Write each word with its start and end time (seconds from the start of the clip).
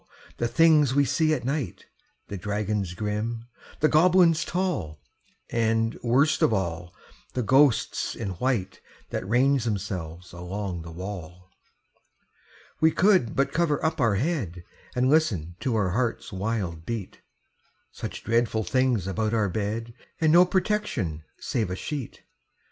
the 0.37 0.47
things 0.47 0.95
we 0.95 1.05
see 1.05 1.31
at 1.31 1.45
night 1.45 1.85
The 2.27 2.35
dragons 2.35 2.95
grim, 2.95 3.45
the 3.81 3.87
goblins 3.87 4.43
tall, 4.43 4.99
And, 5.51 5.95
worst 6.01 6.41
of 6.41 6.51
all, 6.51 6.95
the 7.35 7.43
ghosts 7.43 8.15
in 8.15 8.29
white 8.31 8.81
That 9.11 9.27
range 9.29 9.63
themselves 9.63 10.33
along 10.33 10.81
the 10.81 10.89
wall! 10.89 11.51
We 12.79 12.89
could 12.89 13.35
but 13.35 13.53
cover 13.53 13.85
up 13.85 14.01
our 14.01 14.15
head, 14.15 14.63
And 14.95 15.07
listen 15.07 15.55
to 15.59 15.75
our 15.75 15.91
heart's 15.91 16.33
wild 16.33 16.83
beat 16.83 17.21
Such 17.91 18.23
dreadful 18.23 18.63
things 18.63 19.05
about 19.05 19.35
our 19.35 19.49
bed, 19.49 19.93
And 20.19 20.31
no 20.33 20.45
protection 20.47 21.23
save 21.37 21.69
a 21.69 21.75
sheet! 21.75 22.23